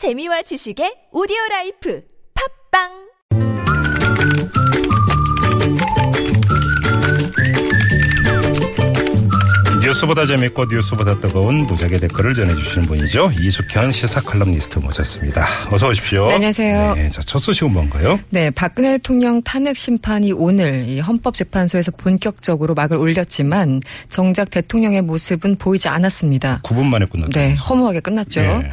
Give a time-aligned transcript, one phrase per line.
[0.00, 2.00] 재미와 지식의 오디오 life
[2.72, 3.10] 팟빵
[9.84, 13.32] 뉴스보다 재밌고 뉴스보다 뜨거운 무적의 댓글을 전해주시는 분이죠.
[13.38, 15.44] 이숙현 시사 칼럼니스트 모셨습니다.
[15.70, 16.28] 어서 오십시오.
[16.28, 16.94] 네, 안녕하세요.
[16.94, 18.20] 네, 자, 첫 소식은 뭔가요?
[18.30, 25.88] 네, 박근혜 대통령 탄핵 심판이 오늘 이 헌법재판소에서 본격적으로 막을 올렸지만 정작 대통령의 모습은 보이지
[25.88, 26.60] 않았습니다.
[26.62, 27.38] 9분 만에 끝났죠.
[27.38, 28.40] 네, 허무하게 끝났죠.
[28.40, 28.70] 네.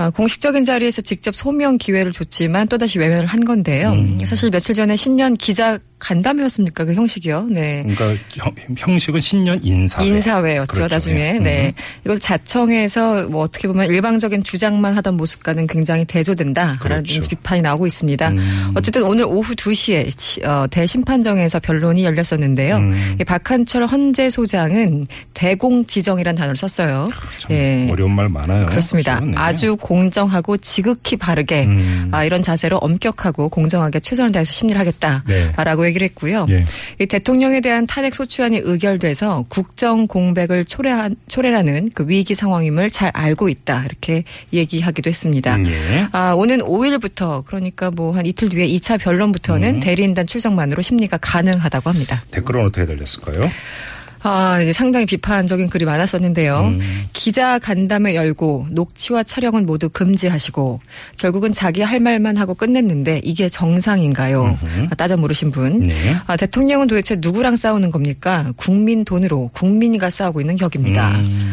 [0.00, 3.90] 아, 공식적인 자리에서 직접 소명 기회를 줬지만 또다시 외면을 한 건데요.
[3.90, 4.18] 음.
[4.24, 6.84] 사실 며칠 전에 신년 기자 간담회였습니까?
[6.84, 7.48] 그 형식이요.
[7.50, 7.84] 네.
[7.88, 10.06] 그러니까 형, 형식은 신년 인사회.
[10.06, 10.94] 인사회였죠 그렇죠.
[10.94, 11.38] 나중에 예.
[11.40, 11.82] 네 음.
[12.04, 17.20] 이걸 자청해서 뭐 어떻게 보면 일방적인 주장만 하던 모습과는 굉장히 대조된다라는 그렇죠.
[17.28, 18.28] 비판이 나오고 있습니다.
[18.28, 18.72] 음.
[18.76, 22.76] 어쨌든 오늘 오후 2시에 시- 어, 대심판정에서 변론이 열렸었는데요.
[22.76, 23.16] 음.
[23.20, 27.10] 이 박한철 헌재 소장은 대공 지정이라는 단어를 썼어요.
[27.40, 27.88] 참 예.
[27.90, 28.66] 어려운 말 많아요.
[28.66, 29.18] 그렇습니다.
[29.18, 29.32] 그렇죠?
[29.32, 29.36] 네.
[29.36, 32.08] 아주 공정하고 지극히 바르게 음.
[32.12, 36.44] 아, 이런 자세로 엄격하고 공정하게 최선을 다해서 심리를 하겠다라고 얘기를 했고요.
[36.46, 36.56] 네.
[36.56, 36.64] 예.
[36.98, 43.48] 이 대통령에 대한 탄핵 소추안이 의결돼서 국정 공백을 초래한 초래라는 그 위기 상황임을 잘 알고
[43.48, 45.56] 있다 이렇게 얘기하기도 했습니다.
[45.56, 46.08] 음, 예.
[46.12, 49.80] 아, 오는 5일부터 그러니까 뭐 한 이틀 뒤에 2차 변론부터는 음.
[49.80, 52.20] 대리인단 출석만으로 심리가 가능하다고 합니다.
[52.32, 53.48] 댓글은 어떻게 달렸을까요?
[54.28, 56.60] 아, 상당히 비판적인 글이 많았었는데요.
[56.60, 56.80] 음.
[57.12, 60.80] 기자 간담회 열고 녹취와 촬영은 모두 금지하시고
[61.16, 64.58] 결국은 자기 할 말만 하고 끝냈는데 이게 정상인가요?
[64.62, 64.88] 음흠.
[64.90, 65.80] 아, 따져 물으신 분.
[65.80, 66.16] 네.
[66.26, 68.52] 아, 대통령은 도대체 누구랑 싸우는 겁니까?
[68.56, 71.10] 국민 돈으로 국민과 싸우고 있는 격입니다.
[71.10, 71.47] 음.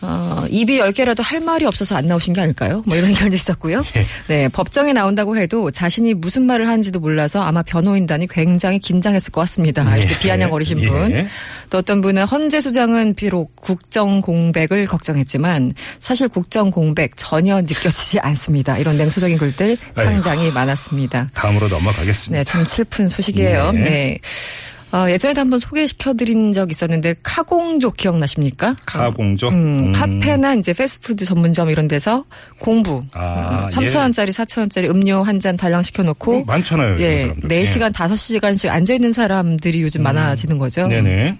[0.00, 2.82] 어, 입이 열 개라도 할 말이 없어서 안 나오신 게 아닐까요?
[2.86, 3.82] 뭐 이런 의견도 있었고요.
[3.96, 4.04] 예.
[4.28, 9.96] 네, 법정에 나온다고 해도 자신이 무슨 말을 하는지도 몰라서 아마 변호인단이 굉장히 긴장했을 것 같습니다.
[9.96, 10.18] 이렇게 예.
[10.18, 11.10] 비아냥거리신 분.
[11.16, 11.26] 예.
[11.70, 18.78] 또 어떤 분은 헌재 소장은 비록 국정 공백을 걱정했지만 사실 국정 공백 전혀 느껴지지 않습니다.
[18.78, 21.28] 이런 냉소적인 글들 상당히 많았습니다.
[21.34, 22.38] 다음으로 넘어가겠습니다.
[22.38, 23.72] 네, 참 슬픈 소식이에요.
[23.72, 23.80] 네.
[23.80, 24.18] 네.
[24.92, 28.76] 어, 예전에도 한번 소개시켜드린 적 있었는데 카공족 기억나십니까?
[28.86, 29.52] 카공족?
[29.52, 29.92] 음, 음.
[29.92, 32.24] 카페나 이제 패스트푸드 전문점 이런 데서
[32.58, 36.98] 공부 아, 어, 3천 원짜리 4천 원짜리 음료 한 잔 달랑 시켜놓고 어, 많잖아요.
[37.00, 37.48] 예, 사람들.
[37.48, 40.82] 4시간 5시간씩 앉아 있는 사람들이 요즘 많아지는 거죠.
[40.90, 41.00] 예.
[41.00, 41.38] 네네.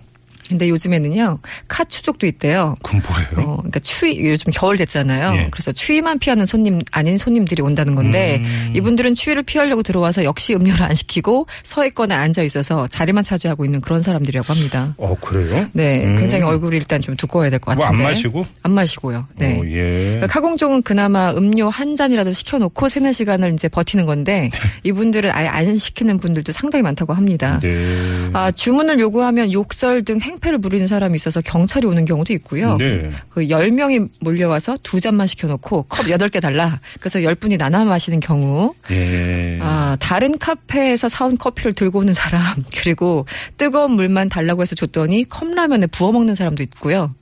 [0.48, 2.76] 근데 요즘에는요 카 추족도 있대요.
[2.82, 3.50] 그건 뭐예요?
[3.50, 5.34] 어, 그러니까 추위 요즘 겨울 됐잖아요.
[5.38, 5.48] 예.
[5.50, 8.72] 그래서 추위만 피하는 손님 아닌 손님들이 온다는 건데 음.
[8.76, 13.80] 이분들은 추위를 피하려고 들어와서 역시 음료를 안 시키고 서 있거나 앉아 있어서 자리만 차지하고 있는
[13.80, 14.94] 그런 사람들이라고 합니다.
[14.96, 15.68] 어, 그래요?
[15.72, 16.16] 네, 음.
[16.16, 18.04] 굉장히 얼굴이 일단 좀 두꺼워야 될것뭐 같은데.
[18.04, 18.46] 안 마시고?
[18.62, 19.26] 안 마시고요.
[19.36, 19.58] 네.
[19.58, 20.04] 어, 예.
[20.16, 24.50] 그러니까 카공족은 그나마 음료 한 잔이라도 시켜놓고 세네 시간을 이제 버티는 건데
[24.84, 27.58] 이분들은 아예 안 시키는 분들도 상당히 많다고 합니다.
[27.62, 28.30] 네.
[28.32, 32.76] 아, 주문을 요구하면 욕설 등 행 패를 부리는 사람이 있어서 경찰이 오는 경우도 있고요.
[32.76, 33.10] 네.
[33.28, 36.80] 그 10명이 몰려와서 두 잔만 시켜놓고 컵 8개 달라.
[37.00, 38.74] 그래서 10분이 나눠 마시는 경우.
[38.90, 39.58] 예.
[39.60, 42.42] 아, 다른 카페에서 사온 커피를 들고 오는 사람,
[42.76, 43.26] 그리고
[43.56, 47.14] 뜨거운 물만 달라고 해서 줬더니 컵라면에 부어 먹는 사람도 있고요.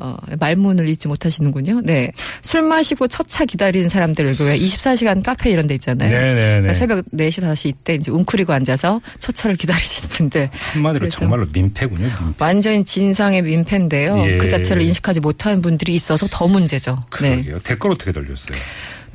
[0.00, 1.82] 어, 말문을 잊지 못하시는군요.
[1.84, 2.10] 네.
[2.42, 6.10] 술 마시고 첫 차 기다리는 사람들, 그 왜 24시간 카페 이런 데 있잖아요.
[6.10, 6.46] 네네네.
[6.50, 10.50] 그러니까 새벽 4시, 5시 이때 이제 웅크리고 앉아서 첫 차를 기다리시는 분들.
[10.72, 12.06] 한마디로 정말로 민폐군요.
[12.08, 12.34] 민폐.
[12.38, 14.18] 완전 진상의 민폐인데요.
[14.26, 14.38] 예.
[14.38, 17.04] 그 자체를 인식하지 못하는 분들이 있어서 더 문제죠.
[17.20, 17.30] 네.
[17.42, 17.58] 그러게요.
[17.60, 18.58] 댓글 어떻게 달렸어요?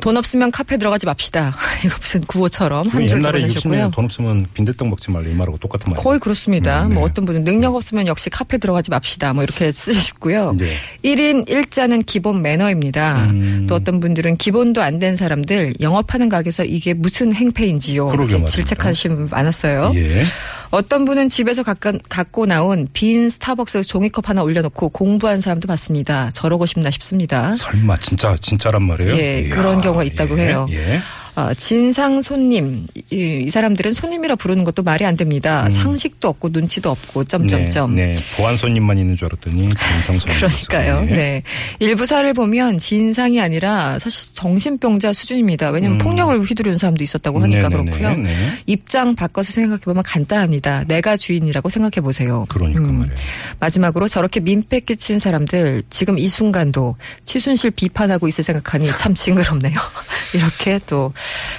[0.02, 1.56] 돈 없으면 카페 들어가지 맙시다.
[1.86, 3.88] 이거 무슨 구호처럼 한 줄 적어내셨고요.
[3.88, 6.02] 60년 돈 없으면 빈대떡 먹지 말라 이 말하고 똑같은 말.
[6.04, 6.84] 거의 그렇습니다.
[6.84, 6.96] 음, 네.
[6.96, 9.34] 뭐 어떤 분은 능력 없으면 역시 카페 들어가지 맙시다.
[9.34, 10.54] 뭐 이렇게 쓰셨고요.
[10.58, 10.76] 네.
[11.04, 13.26] 1인 1자는 기본 매너입니다.
[13.32, 13.66] 음.
[13.68, 18.12] 또 어떤 분들은 기본도 안 된 사람들 영업하는 가게에서 이게 무슨 행패인지요.
[18.48, 19.92] 질책하시는 분 많았어요.
[19.96, 20.24] 예.
[20.72, 26.32] 어떤 분은 집에서 갖고, 갖고 나온 빈 스타벅스 종이컵 하나 올려놓고 공부한 사람도 봤습니다.
[26.32, 27.52] 저러고 싶나 싶습니다.
[27.52, 29.18] 설마 진짜 진짜란 말이에요?
[29.18, 30.68] 예, 이야, 그런 경우가 있다고 예, 해요.
[30.72, 31.00] 예.
[31.36, 35.70] 어, 진상 손님 이, 이 사람들은 손님이라 부르는 것도 말이 안 됩니다.
[35.70, 37.92] 상식도 없고 눈치도 없고 점점점.
[37.92, 37.96] 음.
[37.96, 38.18] 네, 네.
[38.38, 40.38] 보안 손님만 있는 줄 알았더니 진상 손님.
[40.38, 41.06] 그러니까요.
[41.06, 41.44] 네.
[41.80, 45.72] 일부 사를 보면 진상이 아니라 사실 정신병자 수준입니다.
[45.72, 46.04] 왜냐하면 음.
[46.04, 48.18] 폭력을 휘두르는 사람도 있었다고 하니까 네네네, 그렇고요.
[48.18, 48.34] 네.
[48.66, 50.86] 입장 바꿔서 생각해 보면 간단합니다.
[50.88, 52.46] 내가 주인이라고 생각해 보세요.
[52.48, 53.00] 그러니까 음.
[53.00, 53.16] 말이에요.
[53.60, 56.96] 마지막으로 저렇게 민폐 끼친 사람들 지금 이 순간도
[57.26, 59.76] 최순실 비판하고 있을 생각하니 참 징그럽네요.
[60.34, 61.14] 이렇게 또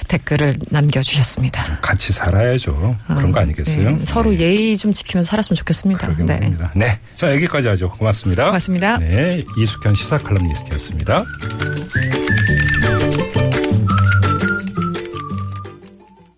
[0.07, 1.79] 댓글을 남겨주셨습니다.
[1.81, 2.97] 같이 살아야죠.
[3.07, 3.91] 그런 거 아니겠어요?
[3.91, 6.07] 네, 서로 예의 좀 지키면서 살았으면 좋겠습니다.
[6.07, 6.33] 그러게 네.
[6.33, 6.71] 말입니다.
[6.75, 6.99] 네.
[7.15, 7.89] 자, 여기까지 하죠.
[7.89, 8.45] 고맙습니다.
[8.45, 8.97] 고맙습니다.
[8.97, 9.43] 네.
[9.57, 11.23] 이숙현 시사 칼럼니스트였습니다.